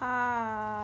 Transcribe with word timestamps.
Hi. 0.00 0.76